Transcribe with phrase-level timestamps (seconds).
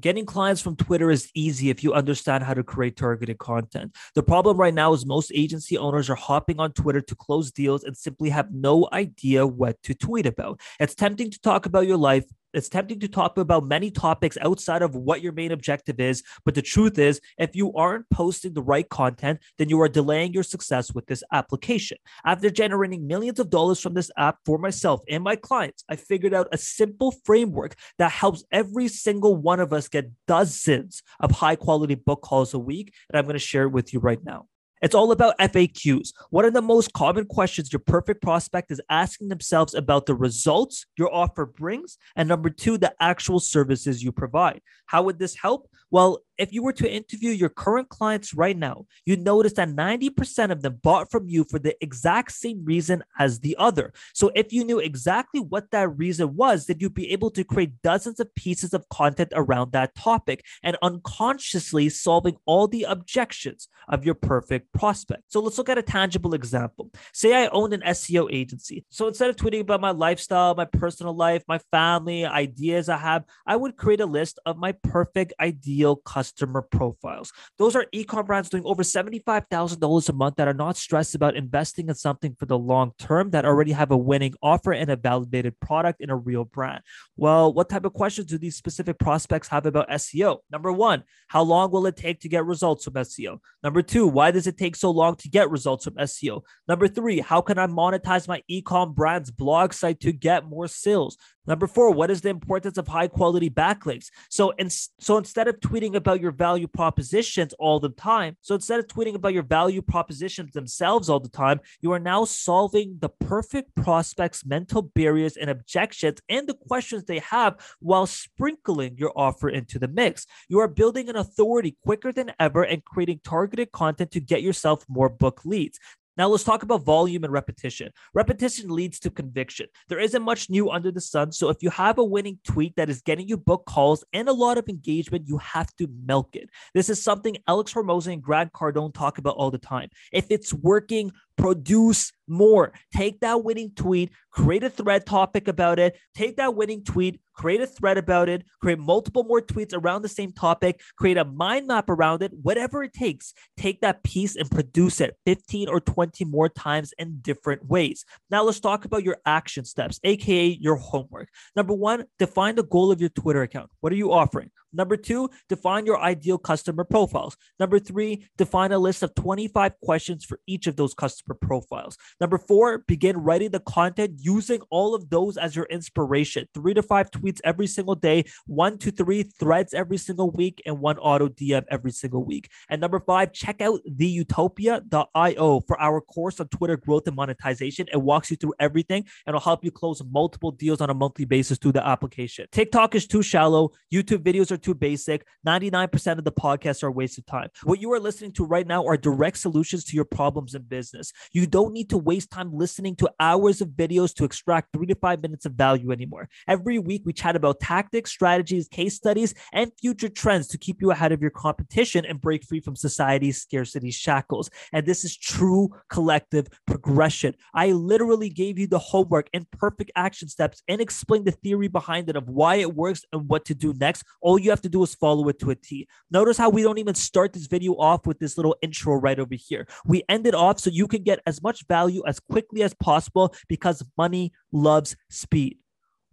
[0.00, 3.94] Getting clients from Twitter is easy if you understand how to create targeted content.
[4.14, 7.84] The problem right now is most agency owners are hopping on Twitter to close deals
[7.84, 10.60] and simply have no idea what to tweet about.
[10.78, 12.24] It's tempting to talk about your life,
[12.56, 16.22] it's tempting to talk about many topics outside of what your main objective is.
[16.44, 20.32] But the truth is, if you aren't posting the right content, then you are delaying
[20.32, 21.98] your success with this application.
[22.24, 26.32] After generating millions of dollars from this app for myself and my clients, I figured
[26.32, 31.56] out a simple framework that helps every single one of us get dozens of high
[31.56, 32.94] quality book calls a week.
[33.10, 34.46] And I'm going to share it with you right now.
[34.82, 36.12] It's all about FAQs.
[36.30, 40.86] One of the most common questions your perfect prospect is asking themselves about the results
[40.98, 44.60] your offer brings, and number two, the actual services you provide.
[44.86, 45.68] How would this help?
[45.90, 50.50] Well, if you were to interview your current clients right now, you'd notice that 90%
[50.50, 53.92] of them bought from you for the exact same reason as the other.
[54.14, 57.82] So if you knew exactly what that reason was, then you'd be able to create
[57.82, 64.04] dozens of pieces of content around that topic and unconsciously solving all the objections of
[64.04, 65.22] your perfect prospect.
[65.28, 66.90] So let's look at a tangible example.
[67.12, 68.84] Say I owned an SEO agency.
[68.90, 73.24] So instead of tweeting about my lifestyle, my personal life, my family, ideas I have,
[73.46, 77.32] I would create a list of my perfect ideal customers customer profiles.
[77.58, 81.88] Those are e-com brands doing over $75,000 a month that are not stressed about investing
[81.88, 85.58] in something for the long term that already have a winning offer and a validated
[85.60, 86.82] product in a real brand.
[87.16, 90.38] Well, what type of questions do these specific prospects have about SEO?
[90.50, 93.38] Number one, how long will it take to get results from SEO?
[93.62, 96.42] Number two, why does it take so long to get results from SEO?
[96.66, 101.16] Number three, how can I monetize my e-com brand's blog site to get more sales?
[101.46, 104.10] Number four, what is the importance of high quality backlinks?
[104.30, 108.80] So, in, so instead of tweeting about your value propositions all the time, so instead
[108.80, 113.08] of tweeting about your value propositions themselves all the time, you are now solving the
[113.08, 119.48] perfect prospect's mental barriers and objections and the questions they have while sprinkling your offer
[119.48, 120.26] into the mix.
[120.48, 124.84] You are building an authority quicker than ever and creating targeted content to get yourself
[124.88, 125.78] more book leads.
[126.16, 127.92] Now let's talk about volume and repetition.
[128.14, 129.66] Repetition leads to conviction.
[129.88, 131.32] There isn't much new under the sun.
[131.32, 134.32] So if you have a winning tweet that is getting you book calls and a
[134.32, 136.48] lot of engagement, you have to milk it.
[136.72, 139.90] This is something Alex Hormozi and Grant Cardone talk about all the time.
[140.12, 142.72] If it's working, produce more.
[142.94, 147.60] Take that winning tweet, create a thread topic about it, take that winning tweet, create
[147.60, 151.66] a thread about it, create multiple more tweets around the same topic, create a mind
[151.66, 153.32] map around it, whatever it takes.
[153.56, 158.04] Take that piece and produce it 15 or 20 more times in different ways.
[158.30, 161.28] Now, let's talk about your action steps, aka your homework.
[161.54, 163.70] Number one, define the goal of your Twitter account.
[163.80, 164.50] What are you offering?
[164.76, 167.36] Number two, define your ideal customer profiles.
[167.58, 171.96] Number three, define a list of 25 questions for each of those customer profiles.
[172.20, 176.46] Number four, begin writing the content using all of those as your inspiration.
[176.54, 180.80] Three to five tweets every single day, one to three threads every single week, and
[180.80, 182.50] one auto DM every single week.
[182.68, 187.86] And number five, check out theutopia.io for our course on Twitter growth and monetization.
[187.92, 191.24] It walks you through everything and will help you close multiple deals on a monthly
[191.24, 192.46] basis through the application.
[192.52, 193.70] TikTok is too shallow.
[193.92, 195.24] YouTube videos are too basic.
[195.46, 197.48] 99% of the podcasts are a waste of time.
[197.62, 201.12] What you are listening to right now are direct solutions to your problems in business.
[201.32, 204.96] You don't need to waste time listening to hours of videos to extract three to
[204.96, 206.28] five minutes of value anymore.
[206.48, 210.90] Every week, we chat about tactics, strategies, case studies, and future trends to keep you
[210.90, 214.50] ahead of your competition and break free from society's scarcity shackles.
[214.72, 217.34] And this is true collective progression.
[217.54, 222.10] I literally gave you the homework and perfect action steps and explained the theory behind
[222.10, 224.02] it of why it works and what to do next.
[224.20, 225.86] All you have to do is follow it to a T.
[226.10, 229.34] Notice how we don't even start this video off with this little intro right over
[229.34, 229.66] here.
[229.84, 233.34] We end it off so you can get as much value as quickly as possible
[233.48, 235.58] because money loves speed.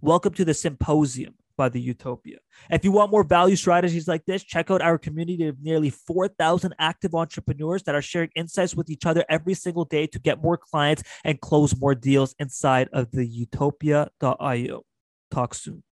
[0.02, 2.38] Welcome to the symposium by the Utopia.
[2.72, 6.74] If you want more value strategies like this, check out our community of nearly 4,000
[6.80, 10.58] active entrepreneurs that are sharing insights with each other every single day to get more
[10.58, 14.84] clients and close more deals inside of the utopia.io.
[15.30, 15.84] Talk soon.